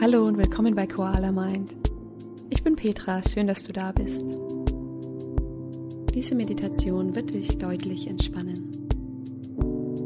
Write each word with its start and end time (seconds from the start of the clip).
Hallo 0.00 0.24
und 0.24 0.38
willkommen 0.38 0.74
bei 0.74 0.86
Koala 0.86 1.30
Mind. 1.30 1.76
Ich 2.48 2.62
bin 2.62 2.74
Petra, 2.74 3.20
schön, 3.22 3.46
dass 3.46 3.64
du 3.64 3.70
da 3.74 3.92
bist. 3.92 4.22
Diese 6.14 6.34
Meditation 6.34 7.14
wird 7.14 7.34
dich 7.34 7.58
deutlich 7.58 8.06
entspannen. 8.06 8.88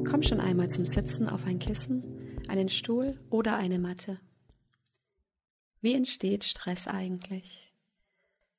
Komm 0.04 0.25
schon 0.25 0.41
einmal 0.41 0.69
zum 0.69 0.85
Sitzen 0.85 1.29
auf 1.29 1.46
ein 1.46 1.61
Kissen, 1.61 2.03
einen 2.49 2.69
Stuhl 2.71 3.21
oder 3.30 3.57
eine 3.57 3.79
Matte. 3.79 4.19
Wie 5.80 5.95
entsteht 5.95 6.42
Stress 6.42 6.88
eigentlich? 6.88 7.72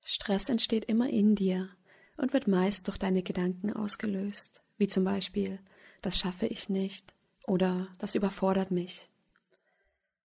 Stress 0.05 0.47
entsteht 0.47 0.86
immer 0.86 1.09
in 1.09 1.36
dir 1.36 1.67
und 2.15 2.31
wird 2.31 2.47
meist 2.47 2.88
durch 2.88 2.97
deine 2.97 3.23
Gedanken 3.23 3.73
ausgelöst, 3.73 4.63
wie 4.77 4.88
zum 4.88 5.04
Beispiel, 5.04 5.59
das 6.02 6.17
schaffe 6.17 6.45
ich 6.45 6.70
nicht 6.70 7.13
oder 7.45 7.89
das 7.97 8.15
überfordert 8.15 8.71
mich. 8.71 9.09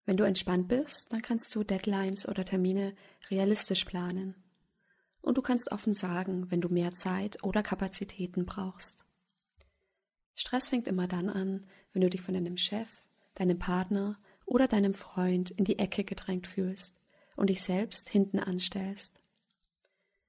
Wenn 0.07 0.17
du 0.17 0.25
entspannt 0.25 0.69
bist, 0.69 1.13
dann 1.13 1.23
kannst 1.23 1.55
du 1.55 1.63
Deadlines 1.63 2.29
oder 2.29 2.45
Termine 2.45 2.95
realistisch 3.31 3.85
planen. 3.85 4.35
Und 5.21 5.37
du 5.37 5.43
kannst 5.43 5.71
offen 5.71 5.95
sagen, 5.95 6.51
wenn 6.51 6.61
du 6.61 6.69
mehr 6.69 6.95
Zeit 6.95 7.43
oder 7.45 7.63
Kapazitäten 7.63 8.47
brauchst. 8.47 9.05
Stress 10.35 10.69
fängt 10.69 10.89
immer 10.89 11.07
dann 11.07 11.29
an, 11.29 11.67
wenn 11.93 12.03
du 12.03 12.09
dich 12.09 12.23
von 12.23 12.35
deinem 12.35 12.57
Chef, 12.57 12.89
deinem 13.35 13.59
Partner 13.59 14.19
oder 14.47 14.69
deinem 14.69 14.95
Freund 14.95 15.51
in 15.51 15.65
die 15.65 15.79
Ecke 15.79 16.05
gedrängt 16.05 16.47
fühlst 16.47 16.95
und 17.37 17.51
dich 17.51 17.63
selbst 17.63 18.09
hinten 18.09 18.39
anstellst. 18.39 19.21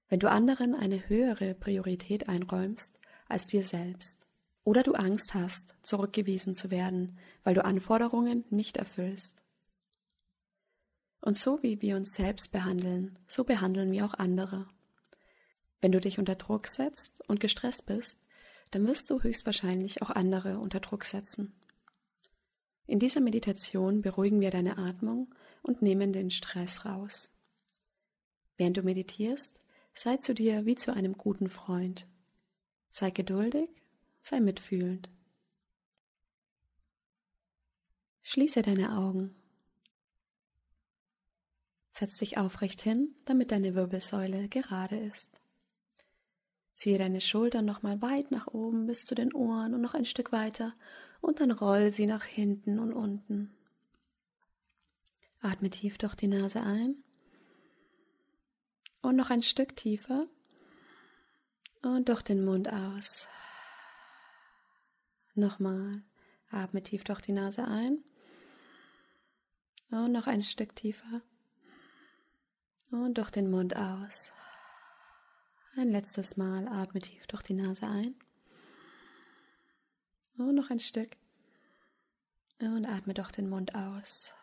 Wenn 0.10 0.20
du 0.20 0.30
anderen 0.30 0.76
eine 0.76 1.08
höhere 1.08 1.56
Priorität 1.56 2.28
einräumst 2.28 3.00
als 3.30 3.48
dir 3.48 3.64
selbst. 3.64 4.28
Oder 4.64 4.84
du 4.84 4.94
Angst 4.94 5.34
hast, 5.34 5.74
zurückgewiesen 5.82 6.54
zu 6.54 6.70
werden, 6.70 7.18
weil 7.44 7.56
du 7.56 7.66
Anforderungen 7.66 8.44
nicht 8.50 8.78
erfüllst. 8.78 9.41
Und 11.22 11.38
so 11.38 11.62
wie 11.62 11.82
wir 11.82 11.96
uns 11.96 12.14
selbst 12.14 12.52
behandeln, 12.52 13.18
so 13.28 13.44
behandeln 13.44 13.92
wir 13.92 14.06
auch 14.06 14.16
andere. 14.16 14.68
Wenn 15.80 15.92
du 15.92 16.00
dich 16.00 16.20
unter 16.20 16.36
Druck 16.36 16.68
setzt 16.68 17.22
und 17.30 17.40
gestresst 17.40 17.86
bist, 17.86 18.20
dann 18.72 18.88
wirst 18.88 19.10
du 19.10 19.22
höchstwahrscheinlich 19.22 20.02
auch 20.02 20.10
andere 20.10 20.60
unter 20.60 20.80
Druck 20.80 21.06
setzen. 21.06 21.54
In 22.88 23.00
dieser 23.00 23.22
Meditation 23.22 24.02
beruhigen 24.02 24.42
wir 24.42 24.52
deine 24.52 24.78
Atmung 24.78 25.34
und 25.62 25.82
nehmen 25.82 26.12
den 26.12 26.32
Stress 26.32 26.86
raus. 26.86 27.30
Während 28.58 28.78
du 28.78 28.84
meditierst, 28.84 29.60
sei 29.94 30.18
zu 30.18 30.34
dir 30.34 30.66
wie 30.66 30.76
zu 30.76 30.94
einem 30.94 31.18
guten 31.18 31.50
Freund. 31.50 32.08
Sei 32.90 33.12
geduldig, 33.12 33.70
sei 34.22 34.40
mitfühlend. 34.40 35.10
Schließe 38.24 38.62
deine 38.62 38.98
Augen. 38.98 39.36
Setz 42.02 42.18
dich 42.18 42.40
aufrecht 42.40 42.82
hin, 42.82 43.14
damit 43.26 43.52
deine 43.52 43.76
Wirbelsäule 43.76 44.48
gerade 44.48 44.98
ist. 44.98 45.30
Ziehe 46.74 46.98
deine 46.98 47.22
Schultern 47.22 47.64
nochmal 47.64 48.02
weit 48.02 48.32
nach 48.32 48.48
oben 48.48 48.88
bis 48.88 49.06
zu 49.06 49.14
den 49.14 49.32
Ohren 49.36 49.76
und 49.76 49.82
noch 49.82 49.94
ein 49.94 50.06
Stück 50.06 50.32
weiter 50.32 50.74
und 51.22 51.40
dann 51.40 51.52
roll 51.52 51.92
sie 51.92 52.08
nach 52.08 52.24
hinten 52.24 52.80
und 52.80 52.92
unten. 52.92 53.56
Atme 55.42 55.70
tief 55.70 56.00
durch 56.00 56.16
die 56.16 56.28
Nase 56.28 56.64
ein 56.64 56.96
und 59.04 59.16
noch 59.16 59.30
ein 59.30 59.44
Stück 59.44 59.76
tiefer 59.76 60.26
und 61.84 62.10
durch 62.10 62.24
den 62.24 62.44
Mund 62.44 62.68
aus. 62.68 63.28
Nochmal. 65.36 66.02
Atme 66.50 66.82
tief 66.82 67.04
durch 67.04 67.22
die 67.22 67.32
Nase 67.32 67.64
ein 67.64 68.04
und 69.92 70.12
noch 70.12 70.26
ein 70.26 70.42
Stück 70.42 70.76
tiefer 70.76 71.22
und 72.92 73.18
durch 73.18 73.32
den 73.32 73.50
Mund 73.50 73.76
aus. 73.76 74.32
Ein 75.76 75.90
letztes 75.90 76.36
Mal 76.36 76.68
atme 76.68 77.00
tief 77.00 77.26
durch 77.28 77.42
die 77.44 77.54
Nase 77.54 77.88
ein. 77.88 78.16
Und 80.38 80.56
noch 80.56 80.70
ein 80.70 80.80
Stück. 80.80 81.16
Und 82.60 82.86
atme 82.86 83.14
durch 83.14 83.32
den 83.32 83.50
Mund 83.50 83.74
aus. 83.74 84.34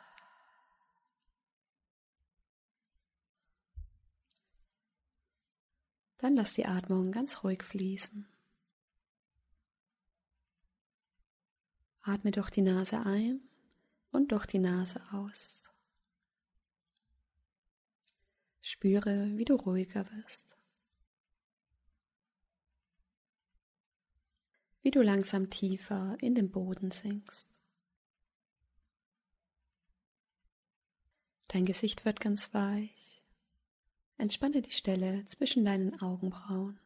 Dann 6.16 6.34
lass 6.34 6.54
die 6.54 6.66
Atmung 6.66 7.12
ganz 7.12 7.44
ruhig 7.44 7.62
fließen. 7.62 8.26
Atme 12.02 12.30
durch 12.30 12.50
die 12.50 12.62
Nase 12.62 13.04
ein 13.04 13.42
und 14.10 14.32
durch 14.32 14.46
die 14.46 14.58
Nase 14.58 15.00
aus. 15.12 15.67
Spüre, 18.70 19.34
wie 19.38 19.46
du 19.46 19.54
ruhiger 19.54 20.04
wirst. 20.12 20.58
Wie 24.82 24.90
du 24.90 25.00
langsam 25.00 25.48
tiefer 25.48 26.18
in 26.20 26.34
den 26.34 26.50
Boden 26.50 26.90
sinkst. 26.90 27.48
Dein 31.46 31.64
Gesicht 31.64 32.04
wird 32.04 32.20
ganz 32.20 32.52
weich. 32.52 33.24
Entspanne 34.18 34.60
die 34.60 34.72
Stelle 34.72 35.24
zwischen 35.24 35.64
deinen 35.64 35.98
Augenbrauen. 36.02 36.78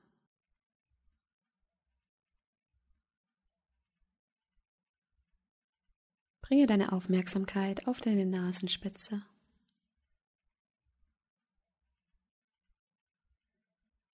Bringe 6.42 6.68
deine 6.68 6.92
Aufmerksamkeit 6.92 7.88
auf 7.88 8.00
deine 8.00 8.24
Nasenspitze. 8.24 9.24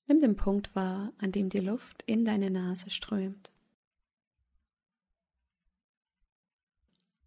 Nimm 0.09 0.21
den 0.21 0.37
Punkt 0.37 0.75
wahr, 0.75 1.13
an 1.19 1.33
dem 1.33 1.51
die 1.51 1.61
Luft 1.61 2.03
in 2.07 2.25
deine 2.25 2.51
Nase 2.51 2.89
strömt. 2.89 3.53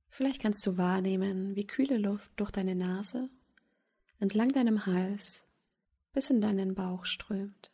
Vielleicht 0.09 0.41
kannst 0.41 0.65
du 0.65 0.77
wahrnehmen, 0.77 1.55
wie 1.55 1.67
kühle 1.67 1.97
Luft 1.97 2.31
durch 2.37 2.49
deine 2.51 2.75
Nase 2.75 3.29
entlang 4.19 4.51
deinem 4.51 4.85
Hals 4.87 5.43
bis 6.11 6.31
in 6.31 6.41
deinen 6.41 6.73
Bauch 6.73 7.05
strömt. 7.05 7.71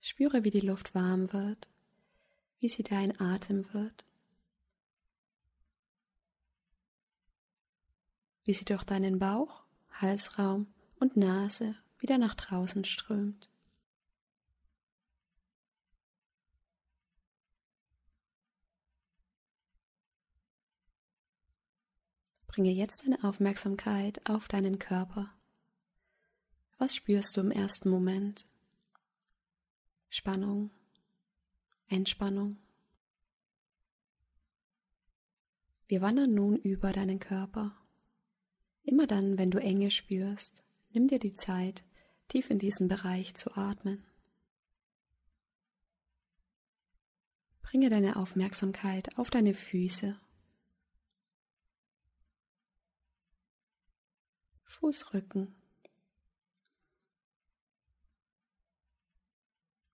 Spüre, 0.00 0.42
wie 0.42 0.50
die 0.50 0.60
Luft 0.60 0.94
warm 0.96 1.32
wird, 1.32 1.68
wie 2.58 2.68
sie 2.68 2.82
dein 2.82 3.18
Atem 3.20 3.72
wird. 3.72 4.07
Wie 8.48 8.54
sie 8.54 8.64
durch 8.64 8.84
deinen 8.84 9.18
Bauch, 9.18 9.62
Halsraum 9.90 10.72
und 10.98 11.18
Nase 11.18 11.76
wieder 11.98 12.16
nach 12.16 12.34
draußen 12.34 12.82
strömt. 12.86 13.50
Bringe 22.46 22.70
jetzt 22.70 23.04
deine 23.04 23.22
Aufmerksamkeit 23.22 24.26
auf 24.26 24.48
deinen 24.48 24.78
Körper. 24.78 25.30
Was 26.78 26.96
spürst 26.96 27.36
du 27.36 27.42
im 27.42 27.50
ersten 27.50 27.90
Moment? 27.90 28.46
Spannung, 30.08 30.70
Entspannung. 31.88 32.56
Wir 35.86 36.00
wandern 36.00 36.32
nun 36.32 36.56
über 36.56 36.94
deinen 36.94 37.18
Körper 37.18 37.76
Immer 38.88 39.06
dann, 39.06 39.36
wenn 39.36 39.50
du 39.50 39.58
Enge 39.58 39.90
spürst, 39.90 40.64
nimm 40.94 41.08
dir 41.08 41.18
die 41.18 41.34
Zeit, 41.34 41.84
tief 42.26 42.48
in 42.48 42.58
diesen 42.58 42.88
Bereich 42.88 43.34
zu 43.34 43.54
atmen. 43.54 44.02
Bringe 47.60 47.90
deine 47.90 48.16
Aufmerksamkeit 48.16 49.18
auf 49.18 49.28
deine 49.28 49.52
Füße. 49.52 50.18
Fußrücken. 54.64 55.54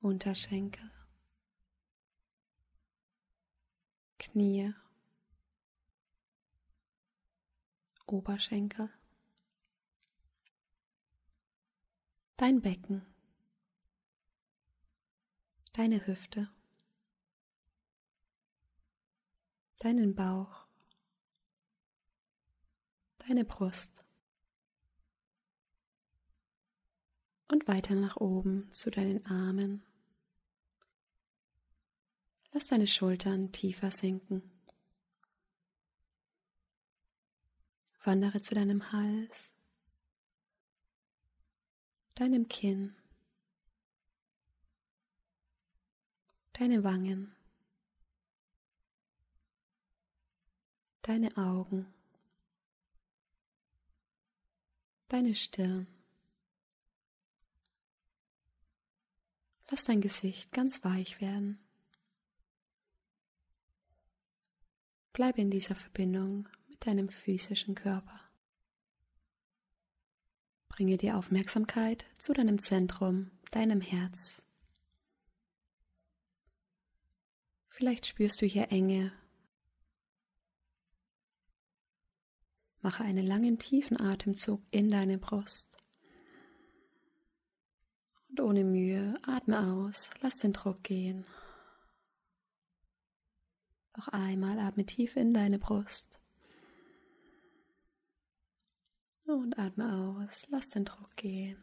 Unterschenkel. 0.00 0.88
Knie. 4.20 4.72
Oberschenkel, 8.06 8.90
dein 12.36 12.60
Becken, 12.60 13.06
deine 15.72 16.06
Hüfte, 16.06 16.50
deinen 19.78 20.14
Bauch, 20.14 20.66
deine 23.18 23.44
Brust. 23.44 24.04
Und 27.48 27.68
weiter 27.68 27.94
nach 27.94 28.16
oben 28.16 28.70
zu 28.72 28.90
deinen 28.90 29.24
Armen. 29.26 29.84
Lass 32.52 32.66
deine 32.66 32.86
Schultern 32.86 33.52
tiefer 33.52 33.90
sinken. 33.90 34.53
Wandere 38.06 38.42
zu 38.42 38.54
deinem 38.54 38.92
Hals, 38.92 39.54
deinem 42.14 42.48
Kinn, 42.48 42.94
deine 46.52 46.84
Wangen, 46.84 47.34
deine 51.00 51.34
Augen, 51.38 51.86
deine 55.08 55.34
Stirn. 55.34 55.86
Lass 59.70 59.84
dein 59.84 60.02
Gesicht 60.02 60.52
ganz 60.52 60.84
weich 60.84 61.22
werden. 61.22 61.58
Bleibe 65.14 65.40
in 65.40 65.50
dieser 65.50 65.74
Verbindung 65.74 66.48
deinem 66.86 67.08
physischen 67.08 67.75
Körper. 67.75 68.20
Bringe 70.69 70.96
die 70.96 71.12
Aufmerksamkeit 71.12 72.04
zu 72.19 72.32
deinem 72.32 72.58
Zentrum, 72.58 73.31
deinem 73.52 73.81
Herz. 73.81 74.42
Vielleicht 77.69 78.06
spürst 78.06 78.40
du 78.42 78.46
hier 78.46 78.70
Enge. 78.70 79.12
Mache 82.82 83.04
einen 83.04 83.26
langen 83.26 83.58
tiefen 83.58 83.98
Atemzug 83.98 84.62
in 84.70 84.90
deine 84.90 85.19
Brust. 85.19 85.75
Und 88.28 88.40
ohne 88.40 88.64
Mühe 88.64 89.14
atme 89.22 89.60
aus, 89.60 90.10
lass 90.20 90.36
den 90.36 90.52
Druck 90.52 90.82
gehen. 90.82 91.25
Noch 93.96 94.08
einmal 94.08 94.58
atme 94.58 94.84
tief 94.84 95.16
in 95.16 95.32
deine 95.32 95.58
Brust. 95.58 96.20
Und 99.26 99.58
atme 99.58 99.90
aus, 99.92 100.46
lass 100.50 100.68
den 100.68 100.84
Druck 100.84 101.16
gehen. 101.16 101.62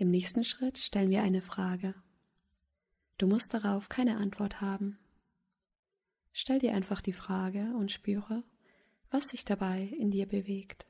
Im 0.00 0.10
nächsten 0.10 0.44
Schritt 0.44 0.78
stellen 0.78 1.10
wir 1.10 1.22
eine 1.22 1.42
Frage. 1.42 1.94
Du 3.18 3.26
musst 3.26 3.52
darauf 3.52 3.90
keine 3.90 4.16
Antwort 4.16 4.62
haben. 4.62 4.98
Stell 6.32 6.58
dir 6.58 6.72
einfach 6.74 7.02
die 7.02 7.12
Frage 7.12 7.74
und 7.76 7.92
spüre, 7.92 8.42
was 9.10 9.28
sich 9.28 9.44
dabei 9.44 9.82
in 9.98 10.10
dir 10.10 10.26
bewegt. 10.26 10.86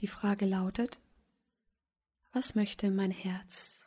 Die 0.00 0.06
Frage 0.06 0.44
lautet, 0.44 1.00
was 2.32 2.54
möchte 2.54 2.90
mein 2.90 3.10
Herz? 3.10 3.83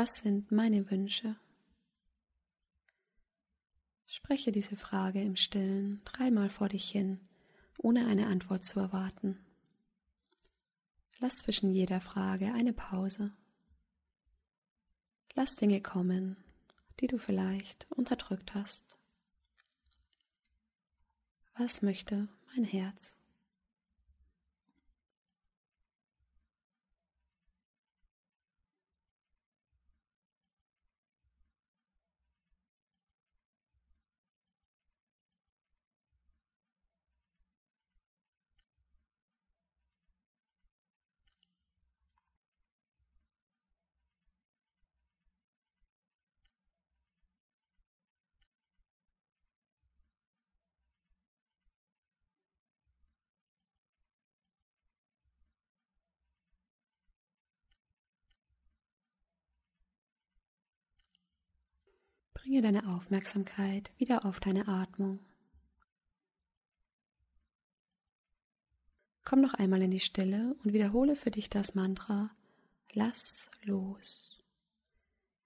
Was 0.00 0.18
sind 0.18 0.52
meine 0.52 0.92
Wünsche? 0.92 1.34
Spreche 4.06 4.52
diese 4.52 4.76
Frage 4.76 5.20
im 5.20 5.34
stillen 5.34 6.02
dreimal 6.04 6.50
vor 6.50 6.68
dich 6.68 6.88
hin, 6.88 7.18
ohne 7.78 8.06
eine 8.06 8.28
Antwort 8.28 8.64
zu 8.64 8.78
erwarten. 8.78 9.44
Lass 11.18 11.38
zwischen 11.38 11.72
jeder 11.72 12.00
Frage 12.00 12.54
eine 12.54 12.72
Pause. 12.72 13.32
Lass 15.34 15.56
Dinge 15.56 15.80
kommen, 15.80 16.36
die 17.00 17.08
du 17.08 17.18
vielleicht 17.18 17.90
unterdrückt 17.90 18.54
hast. 18.54 18.96
Was 21.56 21.82
möchte 21.82 22.28
mein 22.54 22.62
Herz. 22.62 23.17
Bringe 62.48 62.62
deine 62.62 62.96
Aufmerksamkeit 62.96 63.92
wieder 63.98 64.24
auf 64.24 64.40
deine 64.40 64.68
Atmung. 64.68 65.18
Komm 69.22 69.42
noch 69.42 69.52
einmal 69.52 69.82
in 69.82 69.90
die 69.90 70.00
Stille 70.00 70.56
und 70.64 70.72
wiederhole 70.72 71.14
für 71.14 71.30
dich 71.30 71.50
das 71.50 71.74
Mantra 71.74 72.30
Lass 72.94 73.50
los. 73.64 74.42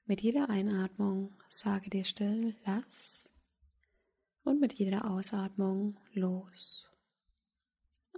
Mit 0.06 0.20
jeder 0.20 0.48
Einatmung 0.48 1.34
sage 1.48 1.90
dir 1.90 2.04
still 2.04 2.54
Lass 2.66 3.28
und 4.44 4.60
mit 4.60 4.74
jeder 4.74 5.10
Ausatmung 5.10 5.96
los. 6.12 6.88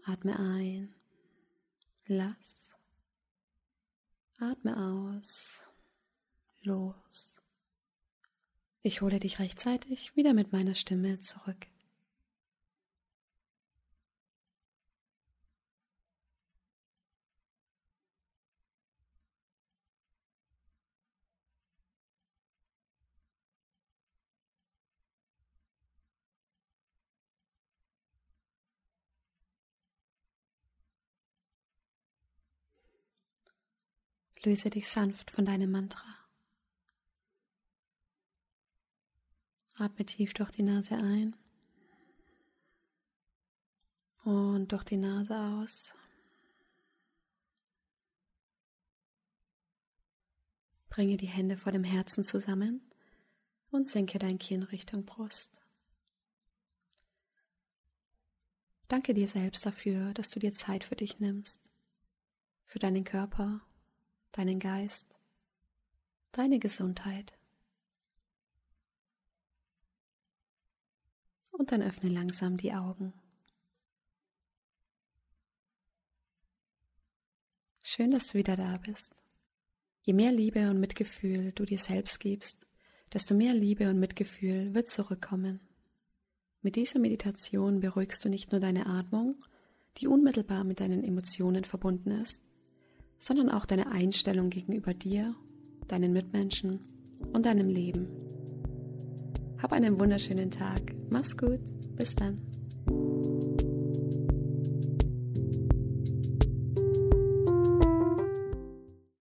Atme 0.04 0.38
ein, 0.38 0.94
lass. 2.06 2.76
Atme 4.38 4.76
aus, 4.76 5.70
los. 6.60 7.33
Ich 8.86 9.00
hole 9.00 9.18
dich 9.18 9.38
rechtzeitig 9.38 10.14
wieder 10.14 10.34
mit 10.34 10.52
meiner 10.52 10.74
Stimme 10.74 11.18
zurück. 11.22 11.68
Löse 34.42 34.68
dich 34.68 34.90
sanft 34.90 35.30
von 35.30 35.46
deinem 35.46 35.70
Mantra. 35.70 36.23
Atme 39.76 40.06
tief 40.06 40.34
durch 40.34 40.50
die 40.52 40.62
Nase 40.62 40.94
ein 40.94 41.34
und 44.24 44.72
durch 44.72 44.84
die 44.84 44.96
Nase 44.96 45.36
aus. 45.36 45.94
Bringe 50.88 51.16
die 51.16 51.26
Hände 51.26 51.56
vor 51.56 51.72
dem 51.72 51.82
Herzen 51.82 52.22
zusammen 52.22 52.80
und 53.70 53.88
senke 53.88 54.20
dein 54.20 54.38
Kinn 54.38 54.62
Richtung 54.62 55.04
Brust. 55.04 55.60
Danke 58.86 59.12
dir 59.12 59.26
selbst 59.26 59.66
dafür, 59.66 60.14
dass 60.14 60.30
du 60.30 60.38
dir 60.38 60.52
Zeit 60.52 60.84
für 60.84 60.94
dich 60.94 61.18
nimmst, 61.18 61.58
für 62.64 62.78
deinen 62.78 63.02
Körper, 63.02 63.60
deinen 64.30 64.60
Geist, 64.60 65.06
deine 66.30 66.60
Gesundheit. 66.60 67.36
Und 71.58 71.72
dann 71.72 71.82
öffne 71.82 72.10
langsam 72.10 72.56
die 72.56 72.72
Augen. 72.72 73.12
Schön, 77.82 78.10
dass 78.10 78.28
du 78.28 78.38
wieder 78.38 78.56
da 78.56 78.78
bist. 78.78 79.14
Je 80.02 80.12
mehr 80.12 80.32
Liebe 80.32 80.68
und 80.70 80.80
Mitgefühl 80.80 81.52
du 81.52 81.64
dir 81.64 81.78
selbst 81.78 82.18
gibst, 82.18 82.58
desto 83.12 83.34
mehr 83.34 83.54
Liebe 83.54 83.88
und 83.88 84.00
Mitgefühl 84.00 84.74
wird 84.74 84.88
zurückkommen. 84.88 85.60
Mit 86.62 86.76
dieser 86.76 86.98
Meditation 86.98 87.80
beruhigst 87.80 88.24
du 88.24 88.28
nicht 88.28 88.50
nur 88.50 88.60
deine 88.60 88.86
Atmung, 88.86 89.36
die 89.98 90.08
unmittelbar 90.08 90.64
mit 90.64 90.80
deinen 90.80 91.04
Emotionen 91.04 91.64
verbunden 91.64 92.10
ist, 92.10 92.42
sondern 93.18 93.50
auch 93.50 93.66
deine 93.66 93.90
Einstellung 93.92 94.50
gegenüber 94.50 94.94
dir, 94.94 95.34
deinen 95.86 96.12
Mitmenschen 96.12 96.80
und 97.32 97.46
deinem 97.46 97.68
Leben. 97.68 98.23
Hab 99.64 99.72
einen 99.72 99.98
wunderschönen 99.98 100.50
Tag. 100.50 100.94
Mach's 101.08 101.34
gut. 101.34 101.58
Bis 101.96 102.14
dann. 102.14 102.38